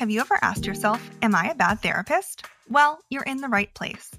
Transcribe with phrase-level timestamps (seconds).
[0.00, 2.46] Have you ever asked yourself, Am I a bad therapist?
[2.70, 4.10] Well, you're in the right place.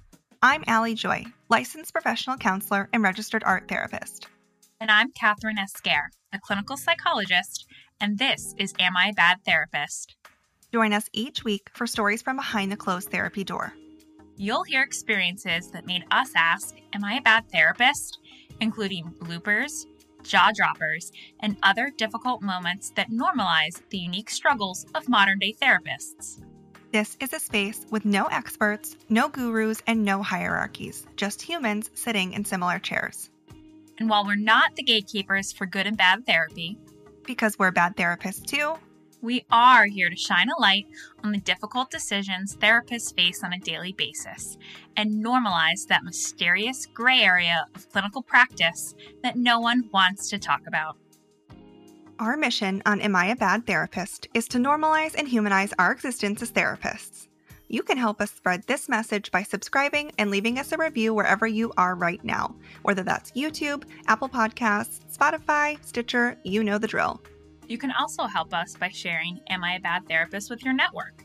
[0.43, 4.27] I'm Allie Joy, licensed professional counselor and registered art therapist.
[4.79, 7.65] And I'm Kathryn Esquer, a clinical psychologist,
[7.99, 10.13] and this is Am I a Bad Therapist?
[10.71, 13.73] Join us each week for stories from behind the closed therapy door.
[14.37, 18.19] You'll hear experiences that made us ask, Am I a bad therapist?
[18.59, 19.85] including bloopers,
[20.23, 26.41] jaw droppers, and other difficult moments that normalize the unique struggles of modern day therapists.
[26.91, 32.33] This is a space with no experts, no gurus, and no hierarchies, just humans sitting
[32.33, 33.29] in similar chairs.
[33.97, 36.77] And while we're not the gatekeepers for good and bad therapy,
[37.25, 38.75] because we're bad therapists too,
[39.21, 40.87] we are here to shine a light
[41.23, 44.57] on the difficult decisions therapists face on a daily basis
[44.97, 50.61] and normalize that mysterious gray area of clinical practice that no one wants to talk
[50.67, 50.97] about.
[52.19, 56.41] Our mission on Am I a Bad Therapist is to normalize and humanize our existence
[56.41, 57.27] as therapists.
[57.67, 61.47] You can help us spread this message by subscribing and leaving us a review wherever
[61.47, 67.21] you are right now, whether that's YouTube, Apple Podcasts, Spotify, Stitcher, you know the drill.
[67.67, 71.23] You can also help us by sharing Am I a Bad Therapist with your network,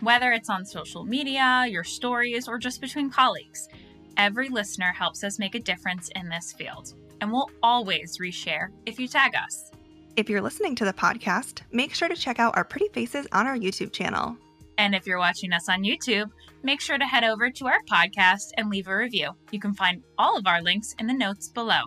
[0.00, 3.68] whether it's on social media, your stories, or just between colleagues.
[4.16, 8.98] Every listener helps us make a difference in this field, and we'll always reshare if
[8.98, 9.70] you tag us.
[10.16, 13.46] If you're listening to the podcast, make sure to check out our pretty faces on
[13.46, 14.36] our YouTube channel.
[14.78, 16.30] And if you're watching us on YouTube,
[16.62, 19.30] make sure to head over to our podcast and leave a review.
[19.50, 21.84] You can find all of our links in the notes below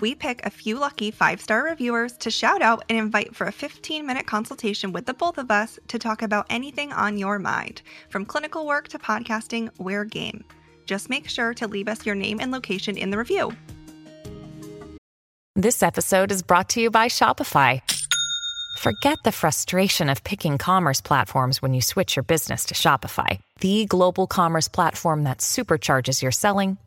[0.00, 3.52] we pick a few lucky five star reviewers to shout out and invite for a
[3.52, 7.82] 15 minute consultation with the both of us to talk about anything on your mind.
[8.08, 10.44] From clinical work to podcasting, we're game.
[10.86, 13.52] Just make sure to leave us your name and location in the review.
[15.54, 17.80] This episode is brought to you by Shopify.
[18.78, 23.86] Forget the frustration of picking commerce platforms when you switch your business to Shopify, the
[23.86, 26.76] global commerce platform that supercharges your selling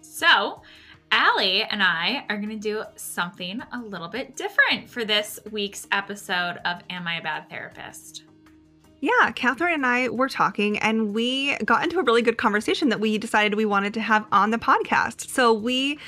[0.00, 0.62] So,
[1.12, 5.86] Allie and I are going to do something a little bit different for this week's
[5.92, 8.24] episode of Am I a Bad Therapist?
[9.00, 12.98] Yeah, Kathryn and I were talking and we got into a really good conversation that
[12.98, 15.28] we decided we wanted to have on the podcast.
[15.28, 16.00] So, we,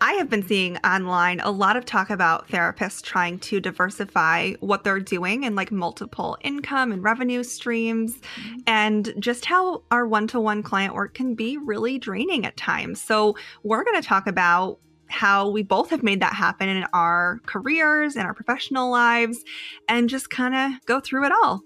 [0.00, 4.84] I have been seeing online a lot of talk about therapists trying to diversify what
[4.84, 8.58] they're doing and like multiple income and revenue streams, mm-hmm.
[8.68, 13.00] and just how our one to one client work can be really draining at times.
[13.00, 14.78] So, we're going to talk about
[15.08, 19.42] how we both have made that happen in our careers and our professional lives
[19.88, 21.62] and just kind of go through it all.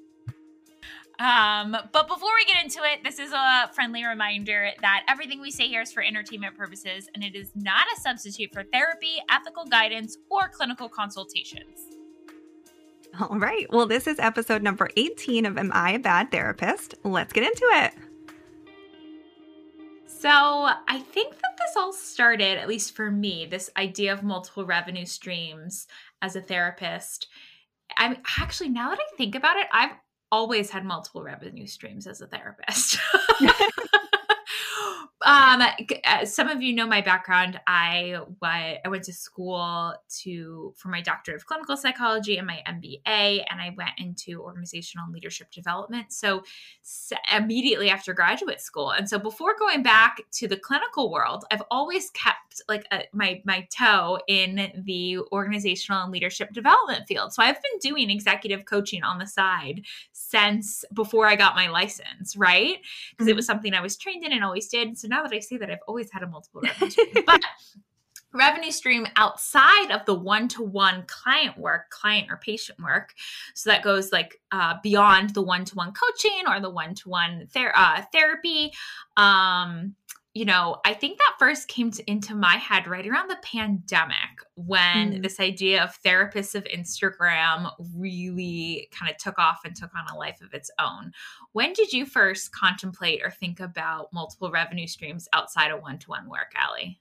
[1.20, 5.50] Um, but before we get into it, this is a friendly reminder that everything we
[5.50, 9.66] say here is for entertainment purposes and it is not a substitute for therapy, ethical
[9.66, 11.78] guidance, or clinical consultations.
[13.20, 13.66] All right.
[13.70, 16.94] Well, this is episode number 18 of Am I a Bad Therapist?
[17.04, 17.92] Let's get into it.
[20.06, 24.64] So, I think that this all started, at least for me, this idea of multiple
[24.64, 25.86] revenue streams
[26.22, 27.26] as a therapist.
[27.96, 29.92] I'm actually, now that I think about it, I've
[30.32, 32.98] always had multiple revenue streams as a therapist.
[35.22, 35.62] um,
[36.04, 37.60] uh, some of you know my background.
[37.66, 43.44] I I went to school to for my doctorate of clinical psychology and my MBA,
[43.50, 46.12] and I went into organizational leadership development.
[46.12, 46.42] So,
[46.82, 51.62] so immediately after graduate school, and so before going back to the clinical world, I've
[51.70, 57.34] always kept like a, my my toe in the organizational and leadership development field.
[57.34, 59.82] So I've been doing executive coaching on the side
[60.12, 62.78] since before I got my license, right?
[63.10, 63.28] Because mm-hmm.
[63.28, 64.96] it was something I was trained in and always did.
[64.98, 67.24] So now that I say that, I've always had a multiple revenue stream.
[67.26, 67.42] but
[68.32, 73.12] revenue stream outside of the one-to-one client work client or patient work
[73.54, 78.72] so that goes like uh, beyond the one-to-one coaching or the one-to-one ther- uh, therapy
[79.16, 79.96] um,
[80.32, 84.14] you know, I think that first came to, into my head right around the pandemic
[84.54, 85.22] when mm.
[85.22, 90.16] this idea of therapists of Instagram really kind of took off and took on a
[90.16, 91.10] life of its own.
[91.52, 96.10] When did you first contemplate or think about multiple revenue streams outside of one to
[96.10, 97.00] one work, Allie?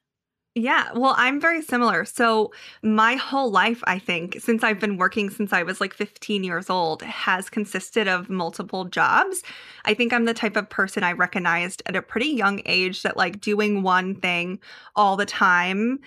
[0.56, 2.04] Yeah, well, I'm very similar.
[2.06, 2.52] So,
[2.82, 6.70] my whole life, I think, since I've been working since I was like 15 years
[6.70, 9.44] old, has consisted of multiple jobs.
[9.86, 13.16] I think I'm the type of person I recognized at a pretty young age that
[13.16, 14.60] like doing one thing
[14.96, 16.00] all the time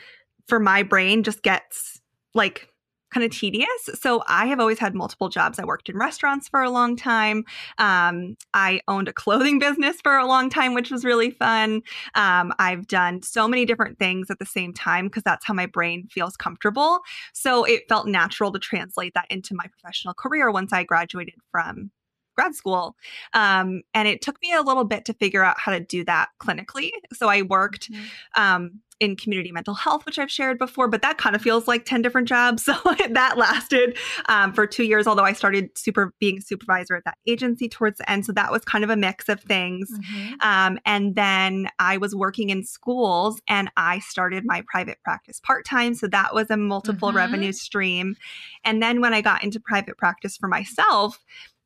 [0.49, 2.01] for my brain just gets
[2.35, 2.69] like
[3.13, 3.69] kind of tedious.
[3.95, 5.59] So I have always had multiple jobs.
[5.59, 7.45] I worked in restaurants for a long time.
[7.79, 11.83] Um, I owned a clothing business for a long time, which was really fun.
[12.15, 15.67] Um, I've done so many different things at the same time because that's how my
[15.67, 17.01] brain feels comfortable.
[17.33, 21.91] So it felt natural to translate that into my professional career once I graduated from
[22.35, 22.97] grad school.
[23.35, 26.31] Um, and it took me a little bit to figure out how to do that
[26.41, 26.91] clinically.
[27.13, 28.43] So I worked mm-hmm.
[28.43, 31.85] um, in community mental health, which I've shared before, but that kind of feels like
[31.85, 32.63] 10 different jobs.
[32.73, 32.75] So
[33.11, 37.19] that lasted um, for two years, although I started super being a supervisor at that
[37.27, 38.25] agency towards the end.
[38.25, 39.91] So that was kind of a mix of things.
[39.91, 40.35] Mm-hmm.
[40.41, 45.67] Um, and then I was working in schools and I started my private practice part
[45.67, 45.95] time.
[45.95, 47.17] So that was a multiple mm-hmm.
[47.19, 48.17] revenue stream.
[48.65, 51.19] And then when I got into private practice for myself,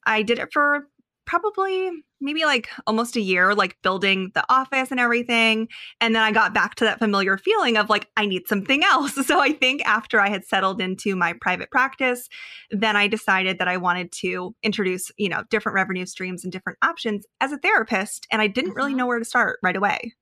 [0.07, 0.89] I did it for
[1.27, 1.91] probably
[2.21, 5.69] maybe like almost a year, like building the office and everything.
[6.01, 9.15] And then I got back to that familiar feeling of like, I need something else.
[9.27, 12.29] So I think after I had settled into my private practice,
[12.71, 16.79] then I decided that I wanted to introduce, you know, different revenue streams and different
[16.83, 18.27] options as a therapist.
[18.31, 18.99] And I didn't really mm-hmm.
[18.99, 20.13] know where to start right away.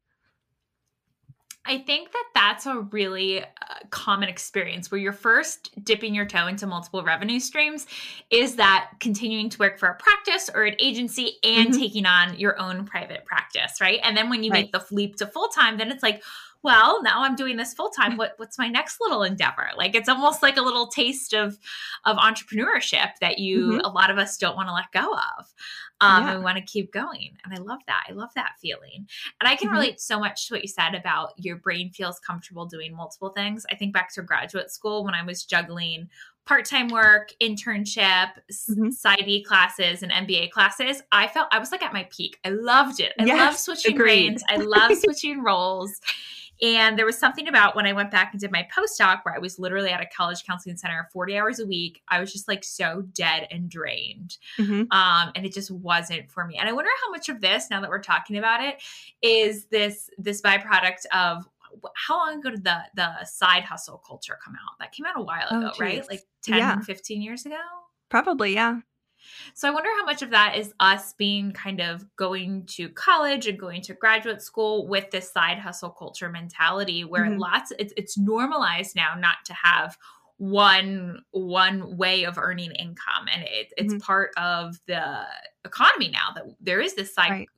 [1.66, 3.46] I think that that's a really uh,
[3.90, 7.87] common experience where you're first dipping your toe into multiple revenue streams
[8.31, 11.81] is that continuing to work for a practice or an agency and mm-hmm.
[11.81, 13.99] taking on your own private practice, right?
[14.02, 14.64] And then when you right.
[14.64, 16.22] make the leap to full time, then it's like,
[16.64, 18.16] well, now I'm doing this full time.
[18.16, 19.69] What what's my next little endeavor?
[19.76, 21.58] Like it's almost like a little taste of
[22.06, 23.81] of entrepreneurship that you mm-hmm.
[23.81, 25.52] a lot of us don't want to let go of.
[26.00, 26.37] Um, yeah.
[26.37, 27.37] we want to keep going.
[27.44, 28.05] And I love that.
[28.08, 29.06] I love that feeling.
[29.40, 29.76] And I can mm-hmm.
[29.76, 33.64] relate so much to what you said about your brain feels comfortable doing multiple things.
[33.70, 36.08] I think back to graduate school when I was juggling
[36.46, 38.88] part-time work, internship, mm-hmm.
[38.88, 42.38] PsyD classes, and MBA classes, I felt I was like at my peak.
[42.44, 43.12] I loved it.
[43.19, 44.05] I yes, love switching agreed.
[44.05, 44.44] brains.
[44.49, 46.00] I love switching roles.
[46.62, 49.38] And there was something about when I went back and did my postdoc where I
[49.38, 52.00] was literally at a college counseling center 40 hours a week.
[52.08, 54.38] I was just like so dead and drained.
[54.58, 54.85] Mm-hmm.
[54.93, 56.56] Um, and it just wasn't for me.
[56.56, 58.81] And I wonder how much of this, now that we're talking about it,
[59.20, 61.49] is this this byproduct of
[61.96, 64.78] how long ago did the the side hustle culture come out?
[64.81, 66.08] That came out a while oh, ago, oh, right?
[66.08, 66.81] Like 10, yeah.
[66.81, 67.60] 15 years ago?
[68.08, 68.81] Probably, yeah.
[69.54, 73.46] So I wonder how much of that is us being kind of going to college
[73.46, 77.38] and going to graduate school with this side hustle culture mentality where mm-hmm.
[77.38, 79.96] lots it's, it's normalized now not to have
[80.38, 84.00] one one way of earning income and it, it's mm-hmm.
[84.00, 85.25] part of the
[85.64, 87.48] economy now that there is this side right.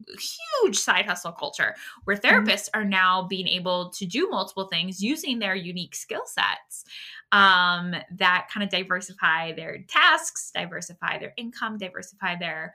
[0.63, 1.75] huge side hustle culture
[2.05, 2.27] where mm-hmm.
[2.27, 2.81] therapists mm-hmm.
[2.81, 6.85] are now being able to do multiple things using their unique skill sets
[7.33, 12.75] um, that kind of diversify their tasks diversify their income diversify their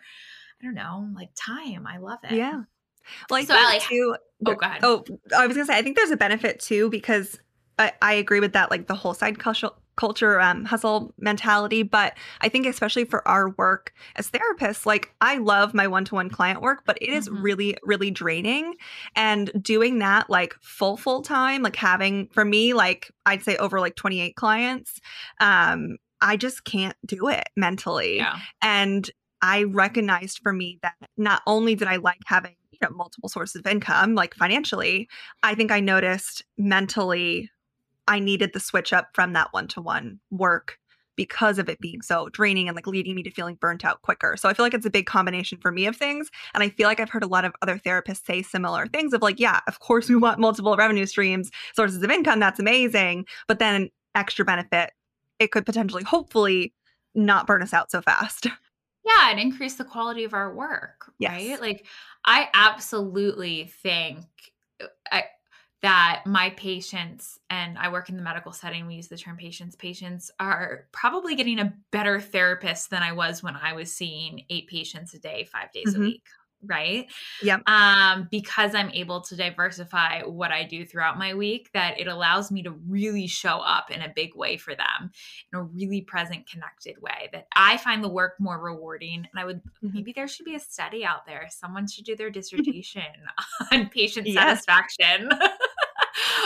[0.59, 2.63] i don't know like time i love it yeah
[3.30, 4.16] well I so think too,
[4.47, 5.06] oh go ahead oh
[5.37, 7.40] i was gonna say i think there's a benefit too because
[7.80, 12.16] I, I agree with that like the whole side culture culture um, hustle mentality but
[12.42, 16.83] i think especially for our work as therapists like i love my one-to-one client work
[16.86, 17.42] but it is mm-hmm.
[17.42, 18.74] really really draining
[19.16, 23.80] and doing that like full full time like having for me like i'd say over
[23.80, 25.00] like 28 clients
[25.40, 28.40] um i just can't do it mentally yeah.
[28.62, 33.30] and i recognized for me that not only did i like having you know multiple
[33.30, 35.10] sources of income like financially
[35.44, 37.50] i think i noticed mentally
[38.08, 40.78] I needed the switch up from that one to one work
[41.16, 44.36] because of it being so draining and like leading me to feeling burnt out quicker.
[44.38, 46.30] So I feel like it's a big combination for me of things.
[46.54, 49.22] And I feel like I've heard a lot of other therapists say similar things of
[49.22, 52.40] like, yeah, of course we want multiple revenue streams, sources of income.
[52.40, 53.26] That's amazing.
[53.48, 54.92] But then extra benefit,
[55.40, 56.74] it could potentially, hopefully,
[57.14, 58.48] not burn us out so fast.
[59.04, 61.12] Yeah, and increase the quality of our work.
[61.18, 61.31] Yes.
[61.31, 61.60] Right.
[61.60, 61.88] Like,
[62.24, 64.26] I absolutely think
[64.80, 65.24] uh, I,
[65.81, 69.76] that my patients and I work in the medical setting, we use the term patients,
[69.76, 74.68] patients are probably getting a better therapist than I was when I was seeing eight
[74.68, 76.02] patients a day, five days mm-hmm.
[76.02, 76.23] a week.
[76.64, 77.07] right?
[77.42, 77.61] Yep.
[77.68, 82.52] Um, because I'm able to diversify what I do throughout my week, that it allows
[82.52, 85.09] me to really show up in a big way for them
[85.52, 87.30] in a really present, connected way.
[87.33, 89.16] That I find the work more rewarding.
[89.31, 89.94] And I would Mhm.
[89.95, 91.47] maybe there should be a study out there.
[91.50, 93.02] Someone should do their dissertation
[93.71, 94.64] on patient Yes.
[94.64, 95.30] satisfaction.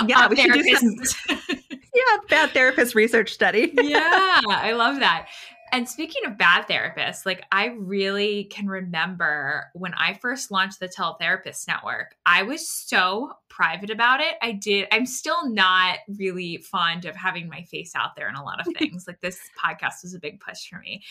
[0.08, 1.38] Yeah, on we should do some-
[1.96, 3.72] Yeah, bad therapist research study.
[3.74, 5.28] yeah, I love that.
[5.72, 10.88] And speaking of bad therapists, like I really can remember when I first launched the
[10.88, 14.36] Teletherapist Network, I was so private about it.
[14.42, 18.44] I did, I'm still not really fond of having my face out there in a
[18.44, 19.06] lot of things.
[19.08, 21.04] like this podcast was a big push for me.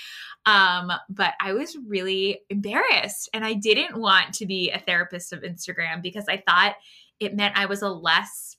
[0.47, 5.43] Um, but I was really embarrassed and I didn't want to be a therapist of
[5.43, 6.76] Instagram because I thought
[7.21, 8.53] it meant I was a less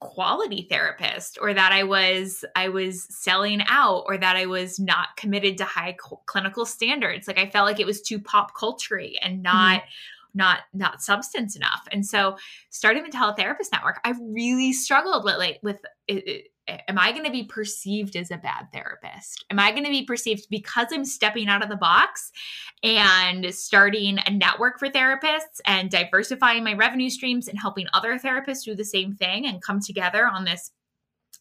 [0.00, 5.16] quality therapist or that I was I was selling out or that I was not
[5.16, 7.28] committed to high cl- clinical standards.
[7.28, 9.42] Like I felt like it was too pop culture and mm-hmm.
[9.42, 9.82] not
[10.34, 11.86] not not substance enough.
[11.92, 12.36] And so
[12.70, 16.44] starting the teletherapist network I really struggled with like with it, it,
[16.88, 19.44] am I going to be perceived as a bad therapist?
[19.50, 22.32] Am I going to be perceived because I'm stepping out of the box
[22.82, 28.64] and starting a network for therapists and diversifying my revenue streams and helping other therapists
[28.64, 30.70] do the same thing and come together on this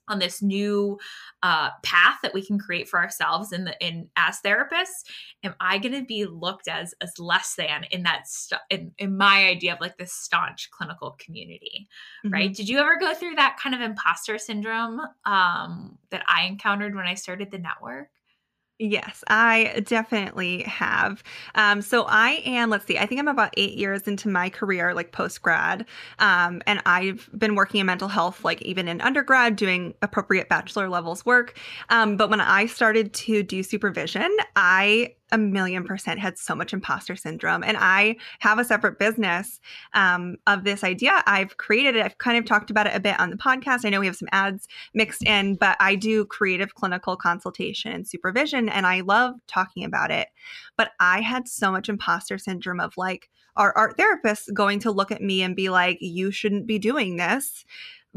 [0.10, 0.98] on this new
[1.44, 5.04] uh, path that we can create for ourselves in the in as therapists
[5.44, 9.16] am i going to be looked as as less than in that st- in, in
[9.16, 11.88] my idea of like this staunch clinical community
[12.26, 12.54] right?
[12.54, 17.06] Did you ever go through that kind of imposter syndrome um, that i encountered when
[17.06, 18.10] i started the network
[18.82, 21.22] Yes, I definitely have.
[21.54, 24.94] Um, so I am, let's see, I think I'm about eight years into my career,
[24.94, 25.86] like post grad.
[26.20, 30.88] Um, and I've been working in mental health, like even in undergrad, doing appropriate bachelor
[30.88, 31.58] levels work.
[31.90, 36.74] Um, but when I started to do supervision, I a million percent had so much
[36.74, 37.64] imposter syndrome.
[37.64, 39.60] And I have a separate business
[39.94, 41.24] um, of this idea.
[41.26, 42.06] I've created it.
[42.06, 43.86] I've kind of talked about it a bit on the podcast.
[43.86, 48.08] I know we have some ads mixed in, but I do creative clinical consultation and
[48.08, 50.30] supervision, and I love talking about it.
[50.78, 55.12] But I had so much imposter syndrome of like, our art therapists going to look
[55.12, 57.66] at me and be like, you shouldn't be doing this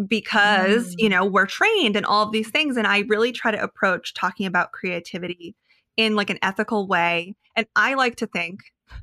[0.06, 0.94] because, Mm.
[0.98, 2.76] you know, we're trained and all of these things.
[2.76, 5.56] And I really try to approach talking about creativity
[5.96, 7.34] in like an ethical way.
[7.56, 8.60] And I like to think,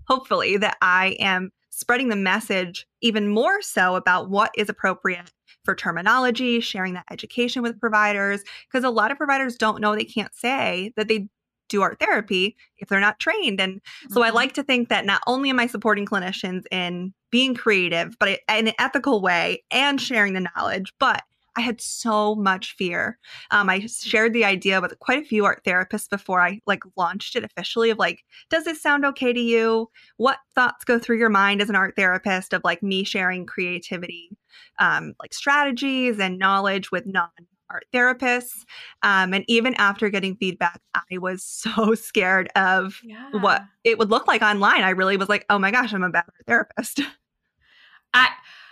[0.07, 5.31] hopefully, that I am spreading the message even more so about what is appropriate
[5.63, 10.03] for terminology, sharing that education with providers, because a lot of providers don't know they
[10.03, 11.27] can't say that they
[11.67, 13.61] do art therapy if they're not trained.
[13.61, 13.79] And
[14.09, 14.33] so I Mhm.
[14.33, 18.67] like to think that not only am I supporting clinicians in being creative, but in
[18.67, 21.23] an ethical way and sharing the knowledge, but
[21.55, 23.17] I had so much fear.
[23.51, 27.35] Um, I shared the idea with quite a few art therapists before I like launched
[27.35, 29.89] it officially of like, does this sound okay to you?
[30.17, 34.29] What thoughts go through your mind as an art therapist of like me sharing creativity,
[34.79, 37.29] um, like strategies and knowledge with non
[37.69, 38.65] art therapists?
[39.03, 43.29] Um, and even after getting feedback, I was so scared of yeah.
[43.31, 44.83] what it would look like online.
[44.83, 47.01] I really was like, oh my gosh, I'm a bad art therapist.
[48.13, 48.29] I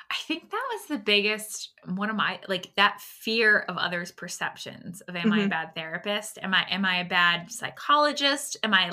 [0.09, 5.01] I think that was the biggest one of my like that fear of others' perceptions
[5.01, 5.49] of am I a Mhm.
[5.49, 6.39] bad therapist?
[6.41, 8.55] Am I am I a bad psychologist?
[8.63, 8.89] Am I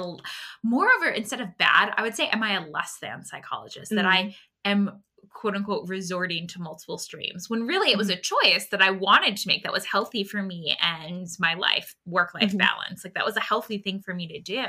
[0.64, 4.34] moreover instead of bad, I would say am I a less than psychologist that I
[4.64, 5.04] am
[5.34, 9.36] quote unquote resorting to multiple streams when really it was a choice that I wanted
[9.36, 12.58] to make that was healthy for me and my life work life Mhm.
[12.58, 13.04] balance.
[13.04, 14.64] Like that was a healthy thing for me to do.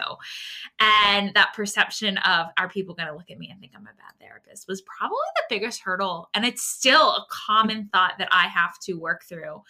[0.79, 3.93] And that perception of are people going to look at me and think I'm a
[3.95, 6.29] bad therapist was probably the biggest hurdle.
[6.34, 9.62] And it's still a common thought that I have to work through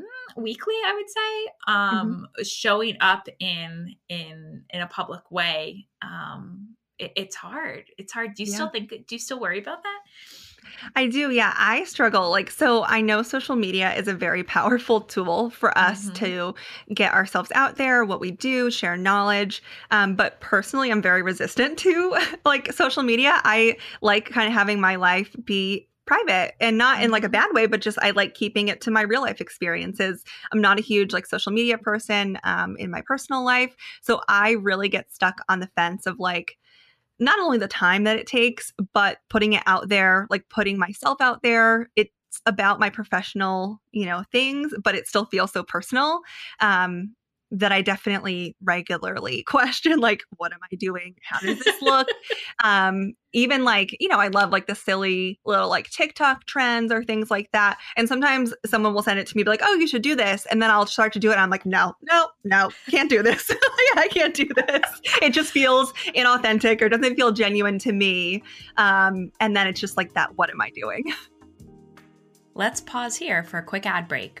[0.00, 6.75] mm, weekly I would say um showing up in in in a public way um
[6.98, 9.98] it, it's hard it's hard do you still think do you still worry about that
[10.94, 11.30] I do.
[11.30, 11.54] Yeah.
[11.56, 12.30] I struggle.
[12.30, 16.14] Like, so I know social media is a very powerful tool for us Mhm.
[16.14, 16.54] to
[16.94, 19.62] get ourselves out there, what we do, share knowledge.
[19.90, 23.40] Um, but personally, I'm very resistant to like social media.
[23.44, 27.32] I like kind of having my life be private and not in like a Mhm.
[27.32, 30.22] bad way but just i like keeping it to my real life experiences
[30.52, 34.52] i'm not a huge like social media person um, in my personal life so i
[34.52, 36.58] really get stuck on the fence of like
[37.18, 41.20] not only the time that it takes, but putting it out there, like putting myself
[41.20, 41.90] out there.
[41.96, 42.10] It's
[42.44, 46.20] about my professional, you know, things, but it still feels so personal.
[46.60, 47.14] Um,
[47.50, 51.14] that I definitely regularly question like what am I doing?
[51.22, 52.08] How does this look?
[52.64, 57.04] um even like, you know, I love like the silly little like TikTok trends or
[57.04, 57.78] things like that.
[57.94, 60.46] And sometimes someone will send it to me be like, "Oh, you should do this."
[60.46, 63.22] And then I'll start to do it and I'm like, "No, no, no, can't do
[63.22, 63.50] this.
[63.96, 68.42] I can't do this." It just feels inauthentic or doesn't feel genuine to me.
[68.78, 71.04] Um and then it's just like that what am I doing?
[72.54, 74.40] Let's pause here for a quick ad break.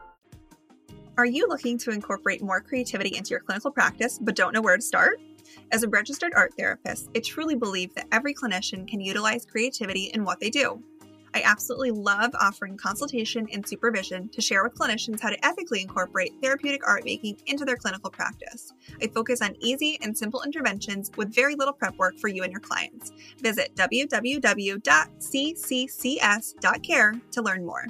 [1.21, 4.75] Are you looking to incorporate more creativity into your clinical practice but don't know where
[4.75, 5.21] to start?
[5.71, 10.25] As a registered art therapist, I truly believe that every clinician can utilize creativity in
[10.25, 10.81] what they do.
[11.35, 16.33] I absolutely love offering consultation and supervision to share with clinicians how to ethically incorporate
[16.41, 18.73] therapeutic art making into their clinical practice.
[18.99, 22.51] I focus on easy and simple interventions with very little prep work for you and
[22.51, 23.11] your clients.
[23.41, 24.81] Visit www.cccs.care
[27.31, 27.85] to learn more.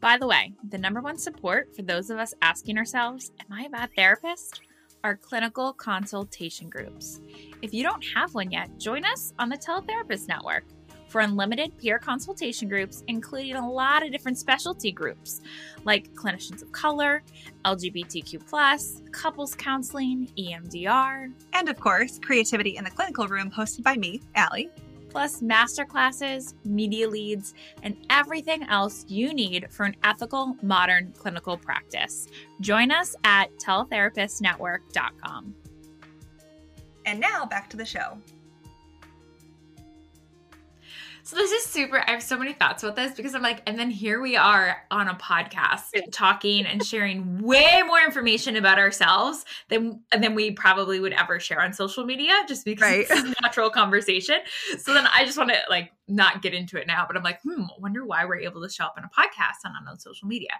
[0.00, 3.64] By the way, the number one support for those of us asking ourselves, Am I
[3.64, 4.62] a bad therapist?
[5.02, 7.20] are clinical consultation groups.
[7.62, 10.64] If you don't have one yet, join us on the Teletherapist Network
[11.08, 15.40] for unlimited peer consultation groups, including a lot of different specialty groups
[15.84, 17.22] like clinicians of color,
[17.64, 24.20] LGBTQ, couples counseling, EMDR, And of course, Creativity in the Clinical Room, hosted by me,
[24.34, 24.70] Allie.
[25.10, 32.28] Plus masterclasses, media leads, and everything else you need for an ethical, modern clinical practice.
[32.60, 35.54] Join us at teletherapistnetwork.com.
[37.06, 38.18] And now back to the show.
[41.30, 42.02] So this is super.
[42.04, 44.78] I have so many thoughts about this because I'm like, and then here we are
[44.90, 50.98] on a podcast talking and sharing way more information about ourselves than than we probably
[50.98, 53.06] would ever share on social media, just because Right.
[53.08, 54.38] it's a natural conversation.
[54.80, 57.40] So then I just want to like not get into it now, but I'm like,
[57.42, 60.50] hmm, wonder why we're able to show up on a podcast and on social media.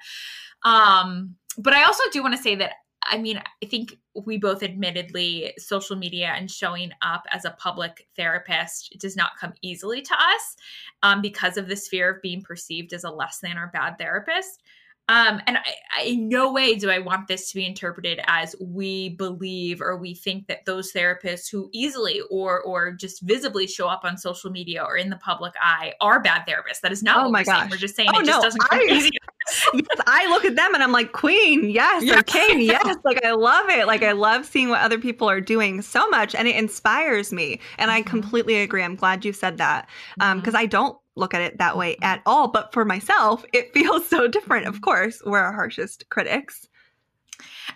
[0.62, 4.62] Um, but I also do want to say that I mean, I think we both
[4.62, 10.14] admittedly social media and showing up as a public therapist does not come easily to
[10.14, 10.56] us
[11.02, 14.62] um, because of this fear of being perceived as a less than or bad therapist.
[15.10, 15.62] Um, and I,
[15.98, 19.96] I, in no way do I want this to be interpreted as we believe or
[19.96, 24.50] we think that those therapists who easily or or just visibly show up on social
[24.52, 26.80] media or in the public eye are bad therapists.
[26.82, 27.70] That is not Oh what my we're saying.
[27.70, 29.10] We're just saying Oh, it just doesn't come I- easy.
[29.74, 32.20] yes, I look at them and I'm like, Queen, yes, Yeah.
[32.20, 32.96] or King, yes.
[33.04, 33.88] Like I love it.
[33.88, 37.58] Like I love seeing what other people are doing so much and it inspires me.
[37.78, 38.06] And I Mhm.
[38.06, 38.84] completely agree.
[38.84, 39.88] I'm glad you said that.
[40.20, 40.40] Um, Mhm.
[40.42, 42.04] because I don't look at it that way mm-hmm.
[42.04, 42.48] at all.
[42.48, 44.66] But for myself, it feels so different.
[44.66, 46.66] Of course, we're our harshest critics.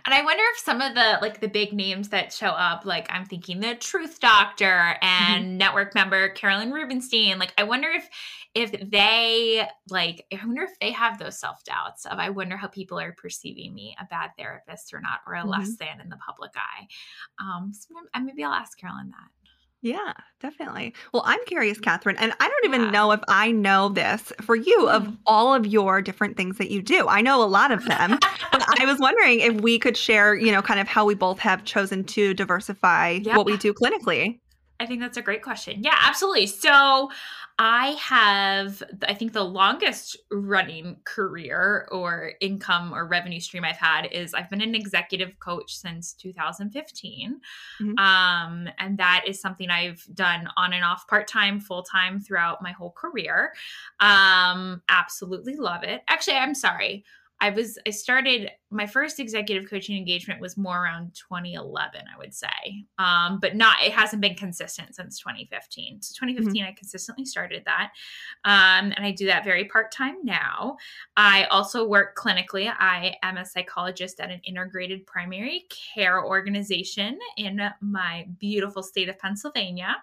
[0.04, 3.06] And I wonder if some of the like the big names that show up, like
[3.10, 5.04] I'm thinking the Truth Doctor mm-hmm.
[5.04, 8.08] and network member Carolyn Rubenstein, like I wonder if
[8.54, 12.98] if they like I wonder if they have those self-doubts of I wonder how people
[12.98, 15.50] are perceiving me a bad therapist or not, or a mm-hmm.
[15.50, 16.86] less than in the public eye.
[17.40, 19.43] Um so maybe I'll ask Carolyn that.
[19.84, 20.94] Yeah, definitely.
[21.12, 22.90] Well, I'm curious, Kathryn, and I don't even Yeah.
[22.90, 25.18] know if I know this for you of Mhm.
[25.26, 27.06] all of your different things that you do.
[27.06, 28.18] I know a lot of them,
[28.50, 31.38] but I was wondering if we could share, you know, kind of how we both
[31.40, 33.36] have chosen to diversify Yeah.
[33.36, 34.40] what we do clinically.
[34.84, 35.82] I think that's a great question.
[35.82, 36.46] Yeah, absolutely.
[36.46, 37.10] So
[37.58, 44.06] I have, I think the longest running career or income or revenue stream I've had
[44.12, 47.40] is I've been an executive coach since 2015.
[47.80, 47.98] Mhm.
[47.98, 52.60] Um, and that is something I've done on and off part time, full time throughout
[52.60, 53.54] my whole career.
[54.00, 56.02] Um, absolutely love it.
[56.08, 57.04] Actually, I'm sorry.
[57.40, 62.32] I was I started my first executive coaching engagement was more around 2011, I would
[62.34, 62.86] say.
[62.98, 66.02] Um, but not it hasn't been consistent since 2015.
[66.02, 66.70] So 2015, mm-hmm.
[66.70, 67.90] I consistently started that,
[68.44, 70.76] um, and I do that very part time now.
[71.16, 72.72] I also work clinically.
[72.78, 79.18] I am a psychologist at an integrated primary care organization in my beautiful state of
[79.18, 79.96] Pennsylvania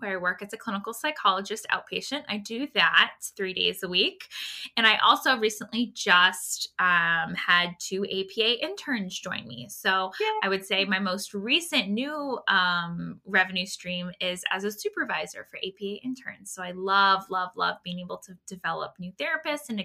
[0.00, 2.24] where I work as a clinical psychologist outpatient.
[2.28, 4.28] I do that three days a week.
[4.76, 9.66] And I also recently just um, had two APA interns join me.
[9.70, 10.26] So Yay.
[10.42, 15.58] I would say my most recent new um, revenue stream is as a supervisor for
[15.58, 16.50] APA interns.
[16.50, 19.84] So I love, love, love being able to develop new therapists and,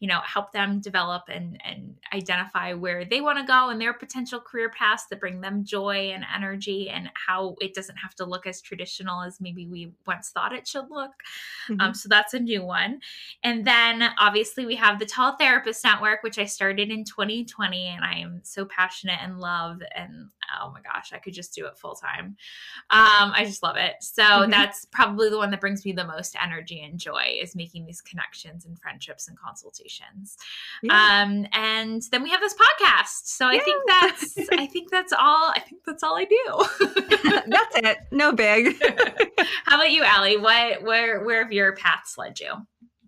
[0.00, 3.92] you know, help them develop and, and identify where they want to go and their
[3.94, 8.24] potential career paths that bring them joy and energy and how it doesn't have to
[8.24, 11.12] look as traditional as maybe we once thought it should look.
[11.68, 11.80] Um, mm-hmm.
[11.80, 13.00] Um, so that's a new one.
[13.44, 18.14] And then obviously we have the Teletherapist Network, which I started in 2020, and I
[18.14, 19.80] am so passionate and love.
[19.94, 20.28] And
[20.60, 22.36] oh my gosh, I could just do it full time.
[22.90, 23.94] Um, I just love it.
[24.00, 24.50] So mm-hmm.
[24.50, 28.00] that's probably the one that brings me the most energy and joy is making these
[28.00, 30.36] connections and friendships and consultations.
[30.82, 31.22] Yeah.
[31.24, 33.26] Um, and then we have this podcast.
[33.26, 35.52] So I think that's I think that's all.
[35.54, 36.94] I think that's all I do.
[37.46, 37.98] that's it.
[38.10, 38.76] No big.
[39.64, 40.36] How about you, Allie?
[40.36, 42.52] What where where have your paths led you?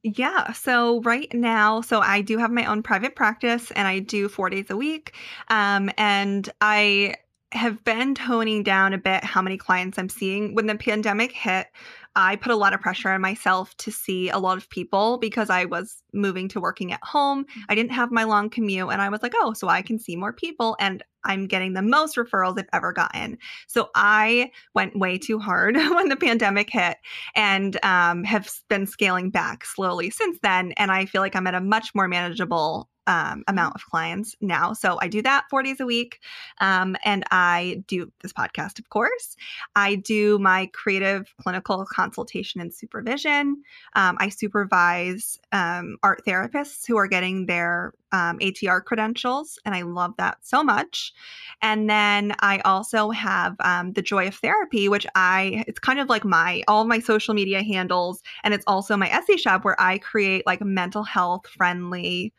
[0.02, 0.52] Yeah.
[0.52, 4.48] So right now, so I do have my own private practice and I do four
[4.50, 5.14] days a week.
[5.48, 7.16] Um, and I
[7.52, 10.54] have been toning down a bit how many clients I'm seeing.
[10.54, 11.68] When the pandemic hit,
[12.16, 15.48] I put a lot of pressure on myself to see a lot of people because
[15.48, 17.44] I was moving to working at home.
[17.68, 20.16] I didn't have my long commute and I was like, oh, so I can see
[20.16, 23.38] more people and I'm getting the most referrals I've ever gotten.
[23.66, 26.96] So I went way too hard when the pandemic hit
[27.34, 30.72] and um, have been scaling back slowly since then.
[30.72, 34.72] And I feel like I'm at a much more manageable um, amount of clients now.
[34.72, 36.20] So I do that four days a week.
[36.60, 39.36] Um, and I do this podcast, of course.
[39.74, 43.62] I do my creative clinical consultation and supervision.
[43.94, 49.82] Um, I supervise um, art therapists who are getting their um, ATR credentials, and I
[49.82, 51.12] love that so much.
[51.60, 56.08] And then I also have um, the Joy of Therapy, which I it's kind of
[56.08, 59.98] like my all my social media handles, and it's also my Etsy shop where I
[59.98, 62.32] create like mental health friendly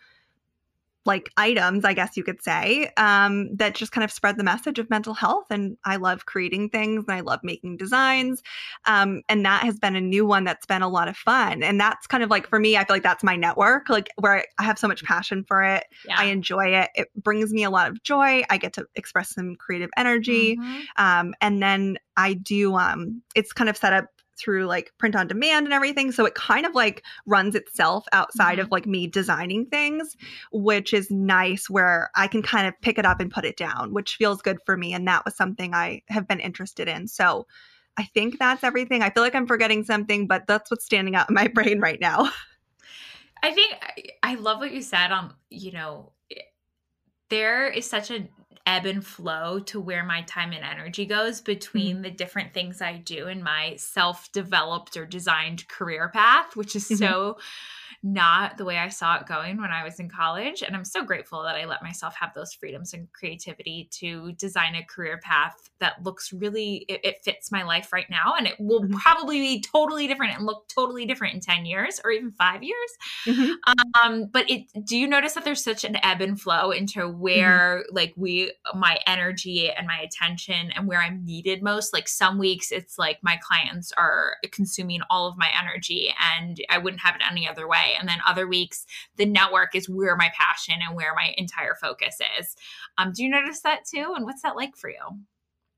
[1.07, 4.77] like items, I guess you could say, um, that just kind of spread the message
[4.77, 5.45] of mental health.
[5.49, 8.43] And I love creating things and I love making designs.
[8.85, 11.63] Um, and that has been a new one that's been a lot of fun.
[11.63, 14.45] And that's kind of like for me, I feel like that's my network, like where
[14.59, 15.85] I have so much passion for it.
[16.05, 16.15] Yeah.
[16.17, 16.89] I enjoy it.
[16.93, 18.43] It brings me a lot of joy.
[18.49, 20.57] I get to express some creative energy.
[20.57, 20.79] Mm-hmm.
[20.97, 25.27] Um, and then I do, um, it's kind of set up through like print on
[25.27, 26.11] demand and everything.
[26.11, 28.61] So it kind of like runs itself outside mm-hmm.
[28.61, 30.15] of like me designing things,
[30.51, 33.93] which is nice where I can kind of pick it up and put it down,
[33.93, 34.93] which feels good for me.
[34.93, 37.07] And that was something I have been interested in.
[37.07, 37.47] So
[37.97, 39.01] I think that's everything.
[39.01, 41.99] I feel like I'm forgetting something, but that's what's standing out in my brain right
[41.99, 42.29] now.
[43.43, 43.75] I think
[44.23, 46.11] I love what you said on, you know,
[47.29, 48.27] there is such a
[48.67, 52.03] ebb and flow to where my time and energy goes between mm-hmm.
[52.03, 56.83] the different things I do in my self developed or designed career path, which is
[56.85, 56.97] mm-hmm.
[56.97, 57.37] so
[58.03, 60.61] not the way I saw it going when I was in college.
[60.61, 64.75] And I'm so grateful that I let myself have those freedoms and creativity to design
[64.75, 68.35] a career path that looks really, it, it fits my life right now.
[68.37, 68.97] And it will mm-hmm.
[68.97, 72.91] probably be totally different and look totally different in 10 years or even five years.
[73.25, 74.03] Mm-hmm.
[74.03, 77.19] Um, but it, do you notice that there's such an ebb and flow into mm-hmm.
[77.19, 81.93] where like we, my energy and my attention and where I'm needed most?
[81.93, 86.77] Like some weeks it's like my clients are consuming all of my energy and I
[86.77, 87.93] wouldn't have it any other way.
[87.99, 92.17] And then other weeks, the network is where my passion and where my entire focus
[92.39, 92.55] is.
[92.97, 94.13] Um, do you notice that too?
[94.15, 95.19] And what's that like for you?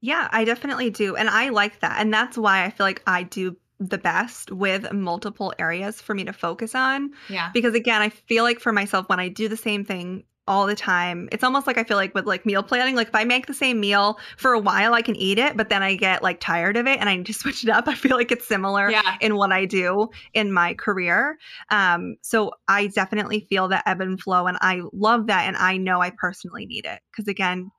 [0.01, 1.15] Yeah, I definitely do.
[1.15, 1.99] And I like that.
[1.99, 6.25] And that's why I feel like I do the best with multiple areas for me
[6.25, 7.11] to focus on.
[7.29, 7.49] Yeah.
[7.53, 10.75] Because again, I feel like for myself, when I do the same thing all the
[10.75, 11.29] time.
[11.31, 13.53] It's almost like I feel like with like meal planning, like if I make the
[13.53, 16.75] same meal for a while, I can eat it, but then I get like tired
[16.75, 17.87] of it and I need to switch it up.
[17.87, 19.15] I feel like it's similar yeah.
[19.21, 21.37] in what I do in my career.
[21.69, 25.77] Um, so I definitely feel that ebb and flow, and I love that, and I
[25.77, 27.69] know I personally need it because again,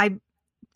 [0.00, 0.16] I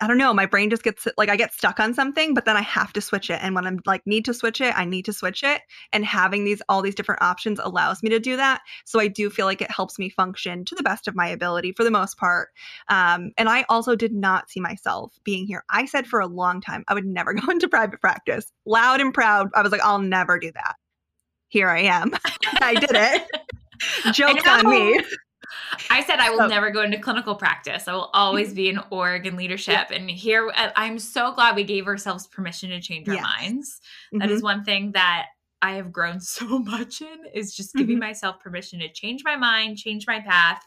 [0.00, 2.57] I don't know, my brain just gets like I get stuck on something, but then
[2.57, 3.38] I have to switch it.
[3.40, 5.62] And when I'm like need to switch it, I need to switch it.
[5.92, 8.62] And having these all these different options allows me to do that.
[8.85, 11.72] So I do feel like it helps me function to the best of my ability
[11.72, 12.48] for the most part.
[12.88, 15.64] Um, and I also did not see myself being here.
[15.70, 18.50] I said for a long time I would never go into private practice.
[18.66, 19.50] Loud and proud.
[19.55, 20.74] I was like, I'll never do that.
[21.48, 22.12] Here I am.
[22.61, 23.26] I did it.
[24.12, 25.00] Jokes on me.
[25.90, 27.88] I said I will so, never go into clinical practice.
[27.88, 29.88] I will always be in org and leadership.
[29.90, 29.96] Yeah.
[29.96, 33.22] And here, uh, I'm so glad we gave ourselves permission to change our yes.
[33.22, 33.81] minds.
[34.12, 34.33] That mm-hmm.
[34.33, 35.26] is one thing that
[35.61, 38.00] I have grown so much in is just giving mm-hmm.
[38.00, 40.62] myself permission to change my mind, change my path.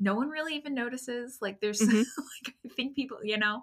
[0.00, 1.38] No one really even notices.
[1.40, 1.98] Like there's mm-hmm.
[1.98, 3.62] like I think people, you know.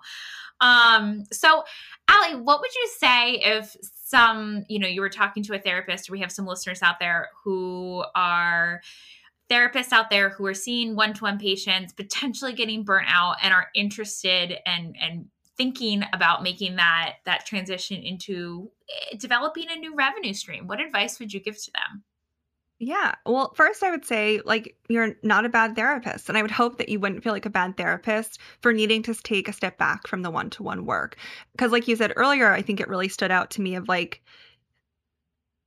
[0.62, 1.64] Um so
[2.08, 6.10] Allie, what would you say if some, you know, you were talking to a therapist,
[6.10, 8.82] we have some listeners out there who are
[9.50, 14.58] therapists out there who are seeing one-to-one patients potentially getting burnt out and are interested
[14.66, 15.26] and and
[15.58, 21.20] thinking about making that that transition into eh, developing a new revenue stream what advice
[21.20, 22.04] would you give to them
[22.82, 23.16] yeah.
[23.26, 26.30] Well, first, I would say, like, you're not a bad therapist.
[26.30, 29.14] And I would hope that you wouldn't feel like a bad therapist for needing to
[29.14, 31.18] take a step back from the one to one work.
[31.52, 34.22] Because, like you said earlier, I think it really stood out to me of like,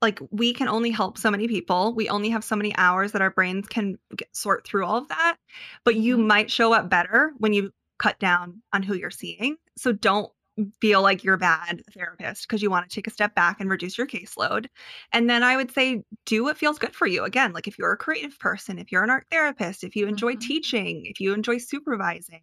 [0.03, 3.23] like we can only help so many people we only have so many hours that
[3.23, 5.37] our brains can get, sort through all of that
[5.85, 6.27] but you mm-hmm.
[6.27, 10.31] might show up better when you cut down on who you're seeing so don't
[10.81, 13.71] feel like you're a bad therapist because you want to take a step back and
[13.71, 14.67] reduce your caseload.
[15.12, 17.25] And then I would say do what feels good for you.
[17.25, 20.33] Again, like if you're a creative person, if you're an art therapist, if you enjoy
[20.33, 20.47] mm-hmm.
[20.47, 22.43] teaching, if you enjoy supervising.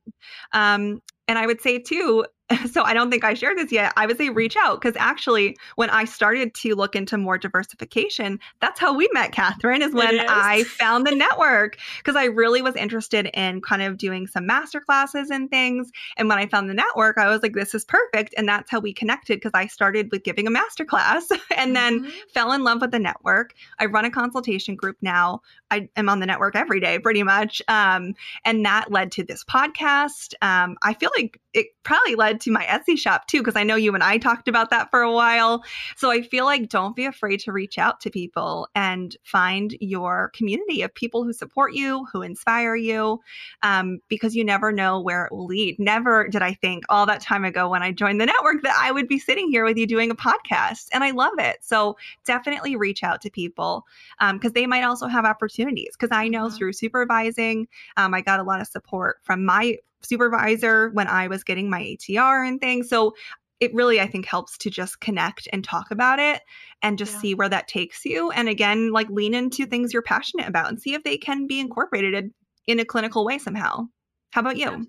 [0.54, 2.26] Um, and I would say too,
[2.72, 3.94] so I don't think I shared this yet.
[3.96, 8.40] I would say reach out because actually, when I started to look into more diversification,
[8.60, 10.26] that's how we met, Kathryn, is when is.
[10.28, 14.80] I found the network because I really was interested in kind of doing some master
[14.80, 15.92] classes and things.
[16.18, 18.34] And when I found the network, I was like, this is perfect.
[18.38, 22.02] And that's how we connected because I started with giving a master class and then
[22.02, 22.10] mm-hmm.
[22.34, 23.54] fell in love with the network.
[23.80, 25.42] I run a consultation group now.
[25.70, 27.62] I am on the network every day, pretty much.
[27.68, 30.34] Um, and that led to this podcast.
[30.42, 33.76] Um, I feel like it probably led to my Etsy shop too, because I know
[33.76, 35.64] you and I talked about that for a while.
[35.96, 40.32] So I feel like don't be afraid to reach out to people and find your
[40.36, 43.20] community of people who support you, who inspire you,
[43.64, 45.78] um, because you never know where it will lead.
[45.80, 48.92] Never did I think all that time ago when I joined the network that I
[48.92, 50.88] would be sitting here with you doing a podcast.
[50.94, 51.58] And I love it.
[51.62, 53.86] So definitely reach out to people
[54.20, 55.96] because um, they might also have opportunities.
[55.98, 56.56] Because I know mm-hmm.
[56.56, 61.44] through supervising, um, I got a lot of support from my supervisor when I was
[61.44, 62.90] getting my ATR and things.
[62.90, 63.16] So
[63.60, 66.42] it really, I think, helps to just connect and talk about it
[66.82, 67.20] and just yeah.
[67.20, 68.32] see where that takes you.
[68.32, 71.60] And again, like lean into things you're passionate about and see if they can be
[71.60, 72.32] incorporated
[72.68, 73.88] in a clinical way somehow.
[74.32, 74.88] How about you?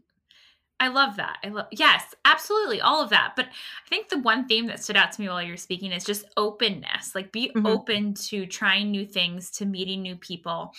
[0.79, 1.37] I love that.
[1.45, 3.35] I love yes, absolutely, all of that.
[3.37, 6.05] But I think the one theme that stood out to me while you're speaking is
[6.05, 7.15] just openness.
[7.15, 7.67] Like be mm-hmm.
[7.67, 10.73] open to trying new things, to meeting new people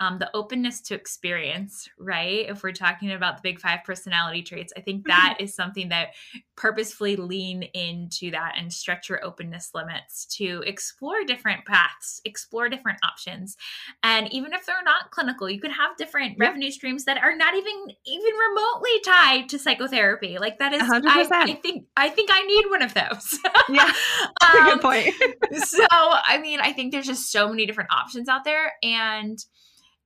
[0.00, 2.48] um, the openness to experience, right?
[2.48, 6.08] If we're talking about the big five personality traits, I think that is something that
[6.56, 12.98] purposefully lean into that and stretch your openness limits to explore different paths, explore different
[13.04, 13.56] options.
[14.02, 17.54] And even if they're not clinical, you could have different revenue streams that are not
[17.54, 20.38] even even remotely tied to psychotherapy.
[20.38, 23.38] Like that is, I, I, think, I think I need one of those.
[23.68, 23.92] yeah,
[24.40, 25.14] that's um, a good point.
[25.62, 29.38] so, I mean, I think there's just so many different options out there, and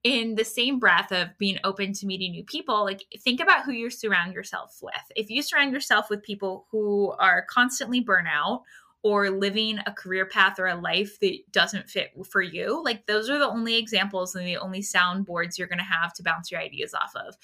[0.04, 3.72] in the same breath of being open to meeting new people, like think about who
[3.72, 4.94] you surround yourself with.
[5.16, 8.62] If you surround yourself with people who are constantly burnout
[9.04, 13.30] or living a career path or a life that doesn't fit for you like those
[13.30, 16.60] are the only examples and the only soundboards you're going to have to bounce your
[16.60, 17.36] ideas off of.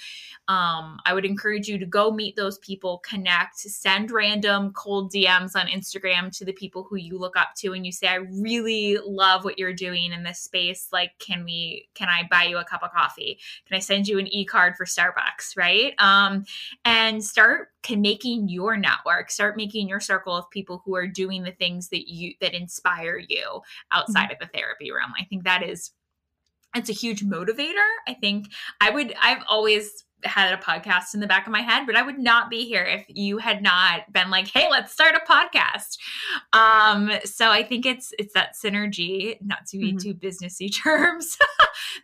[0.48, 5.54] Um, i would encourage you to go meet those people connect send random cold dms
[5.54, 8.98] on instagram to the people who you look up to and you say i really
[9.06, 10.88] love what you're doing in this space.
[10.92, 13.38] Like can we can i buy you a cup of coffee?
[13.66, 15.56] Can i send you an e-card for starbucks?
[15.56, 15.94] Right?
[15.98, 16.44] Um,
[16.84, 21.42] and start can making your network start making your circle of people who are doing
[21.42, 23.60] the things that you that inspire you
[23.92, 24.32] outside mm-hmm.
[24.32, 25.92] of the therapy realm i think that is
[26.74, 28.46] it's a huge motivator i think
[28.80, 32.02] i would i've always had a podcast in the back of my head, but I
[32.02, 35.98] would not be here if you had not been like, "Hey, let's start a podcast."
[36.52, 39.98] Um, so I think it's it's that synergy, not to be mm-hmm.
[39.98, 41.38] too businessy terms,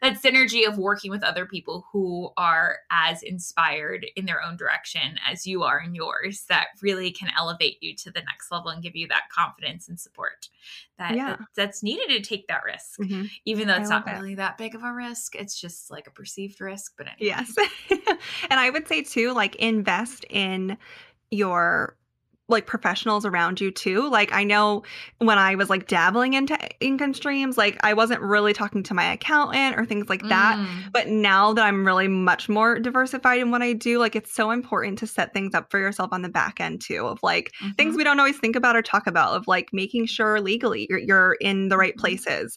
[0.03, 5.19] that synergy of working with other people who are as inspired in their own direction
[5.31, 8.83] as you are in yours that really can elevate you to the next level and
[8.83, 10.49] give you that confidence and support
[10.99, 11.37] that, yeah.
[11.55, 13.25] that's needed to take that risk, mm-hmm.
[13.45, 15.35] even though it's not really that big of a risk.
[15.35, 17.37] It's just like a perceived risk, but anyway.
[17.37, 17.55] yes.
[18.51, 20.77] and I would say too, like invest in
[21.31, 21.97] your
[22.49, 24.09] like professionals around you too.
[24.09, 24.85] Like I know
[25.19, 29.13] when I was like dabbling into income streams, like I wasn't really talking to my
[29.13, 30.57] accountant or things like that.
[30.57, 30.93] Mm.
[30.93, 34.53] But now that I'm really much more diversified in what I do, like it's so
[34.53, 37.73] important to set things up for yourself on the back end too of like mm-hmm.
[37.73, 41.01] things we don't always think about or talk about of like making sure legally you're,
[41.01, 42.01] you're in the right mm-hmm.
[42.01, 42.57] places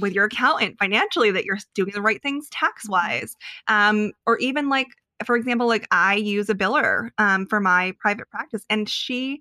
[0.00, 3.36] with your accountant financially that you're doing the right things tax wise
[3.68, 4.88] um, or even like
[5.24, 9.40] for example like i use a biller um, for my private practice and she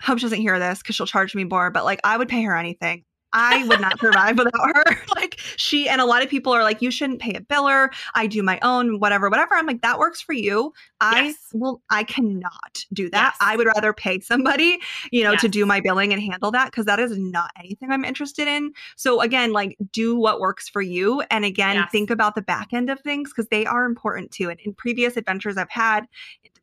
[0.00, 2.42] hope she doesn't hear this because she'll charge me more but like i would pay
[2.42, 4.84] her anything I would not survive without her.
[5.16, 7.90] like she and a lot of people are like, you shouldn't pay a biller.
[8.14, 9.54] I do my own, whatever, whatever.
[9.54, 10.72] I'm like, that works for you.
[11.00, 11.36] I Yes.
[11.52, 13.34] will I cannot do that.
[13.34, 13.36] Yes.
[13.40, 14.78] I would rather pay somebody,
[15.10, 18.04] you know, to do my billing and handle that because that is not anything I'm
[18.04, 18.72] interested in.
[18.96, 21.22] So again, like do what works for you.
[21.30, 21.90] And again, Yes.
[21.92, 24.48] think about the back end of things because they are important too.
[24.50, 26.06] And in previous adventures I've had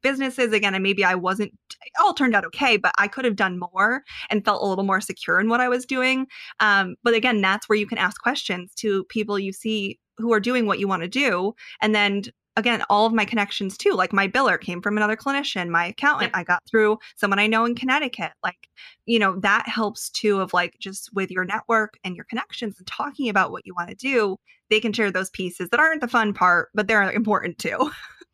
[0.06, 3.36] businesses, again, and maybe I wasn't it all turned out okay, but I could have
[3.36, 6.28] done more and felt a little more secure in what I was doing.
[6.60, 10.40] Um, but again, that's where you can ask questions to people you see who are
[10.40, 11.56] doing what you want to do.
[11.82, 12.24] And then
[12.56, 16.32] again, all of my connections too, like my biller came from another clinician, my accountant,
[16.34, 16.40] Yep.
[16.40, 18.32] I got through someone I know in Connecticut.
[18.44, 18.70] Like,
[19.06, 22.88] you know, that helps too of like just with your network and your connections and
[22.88, 24.38] talking about what you want to do.
[24.70, 27.92] They can share those pieces that aren't the fun part, but they're important too.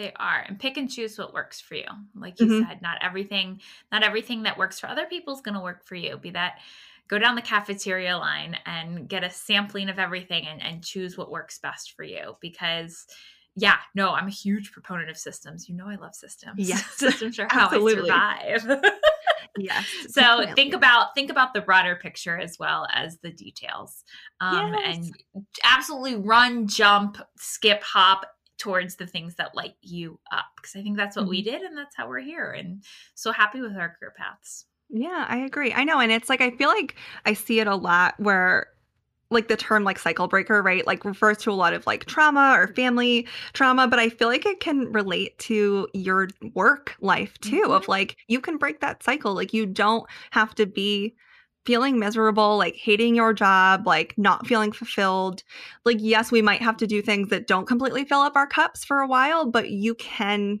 [0.00, 1.84] They are, and pick and choose what works for you.
[2.14, 2.66] Like you Mhm.
[2.66, 3.60] said, not everything,
[3.92, 6.16] not everything that works for other people is going to work for you.
[6.16, 6.58] Be that
[7.06, 11.30] go down the cafeteria line and get a sampling of everything and, and choose what
[11.30, 12.34] works best for you.
[12.40, 13.06] Because,
[13.56, 15.68] yeah, no, I'm a huge proponent of systems.
[15.68, 16.66] You know, I love systems.
[16.66, 18.10] Yes, systems are how absolutely.
[18.10, 18.82] I survive.
[19.58, 19.84] yes.
[20.08, 20.54] so definitely.
[20.54, 24.02] think about think about the broader picture as well as the details
[24.40, 24.82] um Yes.
[24.86, 28.24] and absolutely run jump skip hop
[28.60, 31.30] towards the things that light you up because i think that's what Mm-hmm.
[31.30, 35.26] we did and that's how we're here and so happy with our career paths Yeah,
[35.28, 35.72] I agree.
[35.72, 36.00] I know.
[36.00, 38.66] And it's like, I feel like I see it a lot where,
[39.30, 40.86] like, the term like cycle breaker, right?
[40.86, 44.46] Like, refers to a lot of like trauma or family trauma, but I feel like
[44.46, 49.34] it can relate to your work life too, of like, you can break that cycle.
[49.34, 51.14] Like, you don't have to be
[51.66, 55.42] feeling miserable, like hating your job, like not feeling fulfilled.
[55.84, 58.84] Like, yes, we might have to do things that don't completely fill up our cups
[58.84, 60.60] for a while, but you can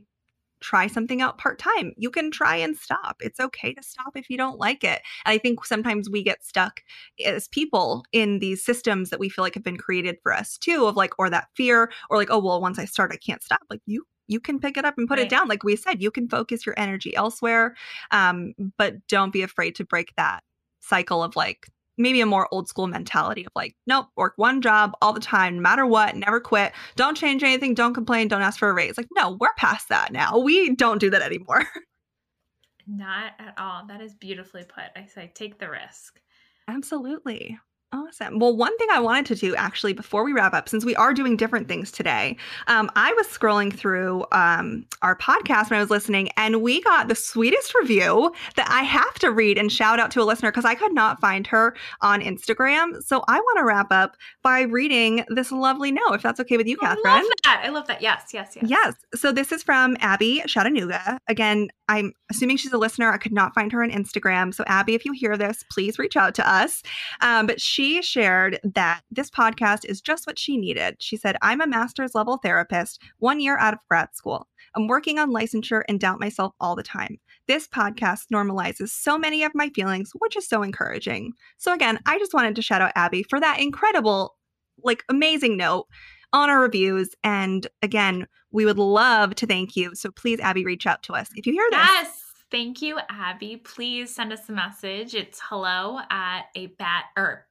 [0.60, 1.92] try something out part time.
[1.96, 3.16] You can try and stop.
[3.20, 5.00] It's okay to stop if you don't like it.
[5.24, 6.82] And I think sometimes we get stuck
[7.24, 10.86] as people in these systems that we feel like have been created for us too,
[10.86, 13.60] of like, or that fear, or like, oh, well, once I start, I can't stop.
[13.70, 16.08] Like, you you can pick it up and put it down like we said you
[16.10, 17.74] can focus your energy elsewhere
[18.12, 20.44] um, but don't be afraid to break that
[20.80, 24.92] cycle of like maybe a more old school mentality of like nope work one job
[25.02, 28.58] all the time no matter what never quit don't change anything don't complain don't ask
[28.58, 28.96] for a raise.
[28.96, 30.38] Like no we're past that now.
[30.38, 31.64] We don't do that anymore.
[32.86, 33.86] Not at all.
[33.86, 34.84] That is beautifully put.
[34.96, 36.20] I say take the risk.
[36.66, 37.58] Absolutely.
[37.92, 38.38] Awesome.
[38.38, 41.12] Well, one thing I wanted to do actually before we wrap up, since we are
[41.12, 42.36] doing different things today,
[42.68, 47.08] um, I was scrolling through um, our podcast when I was listening, and we got
[47.08, 50.64] the sweetest review that I have to read and shout out to a listener because
[50.64, 53.02] I could not find her on Instagram.
[53.02, 56.68] So I want to wrap up by reading this lovely note, if that's okay with
[56.68, 56.98] you, Kathryn.
[57.06, 58.94] i love that i love that yes yes yes Yes.
[59.16, 61.18] So this is from Abby Chattanooga.
[61.26, 63.10] Again, I'm assuming she's a listener.
[63.10, 64.54] I could not find her on Instagram.
[64.54, 66.84] So, Abby, if you hear this, please reach out to us.
[67.20, 70.96] Um, but she shared that this podcast is just what she needed.
[70.98, 74.48] She said, I'm a master's level therapist, one year out of grad school.
[74.74, 77.18] I'm working on licensure and doubt myself all the time.
[77.46, 81.32] This podcast normalizes so many of my feelings, which is so encouraging.
[81.58, 84.36] So, again, I just wanted to shout out Abby for that incredible,
[84.84, 85.86] like, amazing note
[86.32, 87.14] on our reviews.
[87.24, 89.94] And again, we would love to thank you.
[89.94, 91.80] So please, Abby, reach out to us if you hear this.
[91.80, 92.22] Yes.
[92.50, 93.58] Thank you, Abby.
[93.58, 95.14] Please send us a message.
[95.14, 97.46] It's hello at a bat or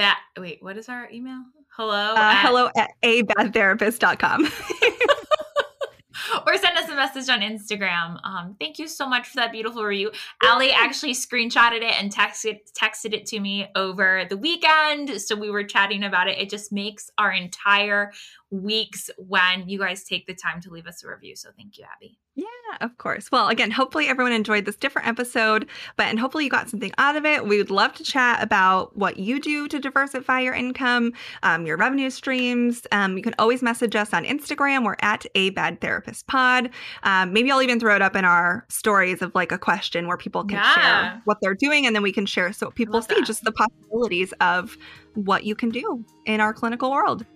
[0.00, 0.18] bat.
[0.38, 1.44] Wait, what is our email?
[1.76, 2.14] Hello.
[2.14, 4.46] Uh, at- hello at abadtherapist.com.
[6.46, 8.18] or send us a message on Instagram.
[8.24, 10.10] Um, thank you so much for that beautiful review.
[10.42, 15.20] Allie actually screenshotted it and texted texted it to me over the weekend.
[15.20, 16.38] So we were chatting about it.
[16.38, 18.12] It just makes our entire
[18.50, 21.36] weeks when you guys take the time to leave us a review.
[21.36, 22.18] So thank you, Abby.
[22.40, 23.30] Yeah, of course.
[23.30, 27.16] Well, again, hopefully everyone enjoyed this different episode, but and hopefully you got something out
[27.16, 27.44] of it.
[27.46, 31.76] We would love to chat about what you do to diversify your income, um, your
[31.76, 32.86] revenue streams.
[32.92, 34.84] Um, you can always message us on Instagram.
[34.84, 36.70] We're at a bad therapist pod.
[37.02, 40.16] Um, maybe I'll even throw it up in our stories of like a question where
[40.16, 40.74] people can Yeah.
[40.74, 43.26] share what they're doing, and then we can share so people see that.
[43.26, 44.78] just the possibilities of
[45.14, 47.26] what you can do in our clinical world.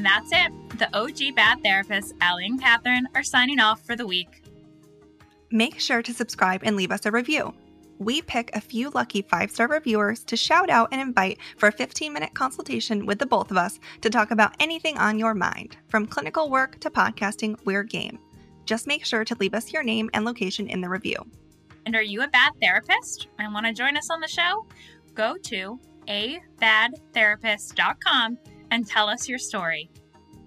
[0.00, 0.50] And that's it.
[0.78, 4.42] The OG Bad Therapists, Allie and Kathryn, are signing off for the week.
[5.50, 7.52] make sure to subscribe and leave us a review.
[7.98, 11.72] We pick a few lucky five star reviewers to shout out and invite for a
[11.72, 15.76] 15 minute consultation with the both of us to talk about anything on your mind.
[15.88, 18.18] From clinical work to podcasting, we're game.
[18.64, 21.22] Just make sure to leave us your name and location in the review.
[21.84, 24.64] And are you a bad therapist and want to join us on the show?
[25.14, 28.38] Go to abadtherapist.com
[28.70, 29.90] and tell us your story.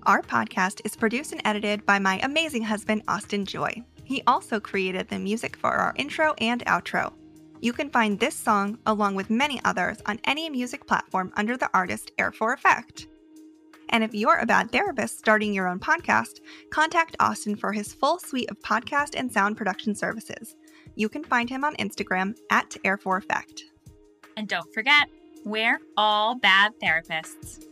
[0.03, 3.83] Our podcast is produced and edited by my amazing husband, Austin Joy.
[4.03, 7.13] He also created the music for our intro and outro.
[7.61, 11.69] You can find this song, along with many others, on any music platform under the
[11.73, 13.07] artist Air for Effect.
[13.87, 16.41] And if you're a bad therapist starting your own podcast,
[16.71, 20.55] contact Austin for his full suite of podcast and sound production services.
[20.95, 23.63] You can find him on Instagram at Air for Effect.
[24.35, 25.07] And don't forget,
[25.45, 27.65] we're all bad therapists.